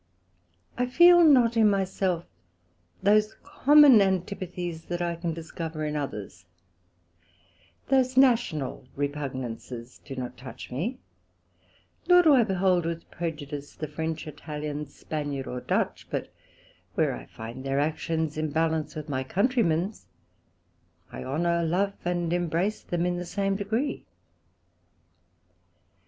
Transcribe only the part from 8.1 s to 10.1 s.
National repugnances